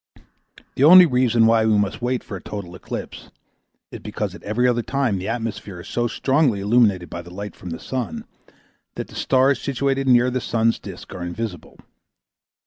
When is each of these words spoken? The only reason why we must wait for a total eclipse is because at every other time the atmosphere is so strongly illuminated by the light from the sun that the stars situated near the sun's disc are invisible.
The 0.73 0.83
only 0.83 1.05
reason 1.05 1.45
why 1.45 1.63
we 1.63 1.77
must 1.77 2.01
wait 2.01 2.23
for 2.23 2.35
a 2.35 2.41
total 2.41 2.73
eclipse 2.73 3.29
is 3.91 3.99
because 3.99 4.33
at 4.33 4.41
every 4.41 4.67
other 4.67 4.81
time 4.81 5.19
the 5.19 5.27
atmosphere 5.27 5.79
is 5.79 5.89
so 5.89 6.07
strongly 6.07 6.59
illuminated 6.59 7.07
by 7.07 7.21
the 7.21 7.29
light 7.29 7.55
from 7.55 7.69
the 7.69 7.79
sun 7.79 8.25
that 8.95 9.09
the 9.09 9.13
stars 9.15 9.61
situated 9.61 10.07
near 10.07 10.31
the 10.31 10.41
sun's 10.41 10.79
disc 10.79 11.13
are 11.13 11.21
invisible. 11.21 11.77